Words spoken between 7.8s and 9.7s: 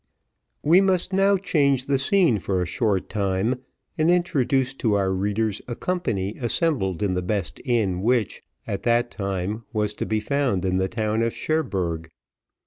which, at that time,